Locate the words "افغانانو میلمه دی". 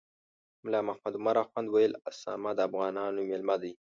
2.67-3.73